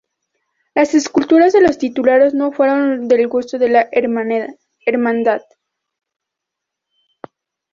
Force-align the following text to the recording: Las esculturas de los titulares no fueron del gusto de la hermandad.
Las 0.73 0.95
esculturas 0.95 1.53
de 1.53 1.61
los 1.61 1.77
titulares 1.77 2.33
no 2.33 2.51
fueron 2.51 3.07
del 3.07 3.27
gusto 3.27 3.59
de 3.59 3.69
la 3.69 3.87
hermandad. 3.91 5.43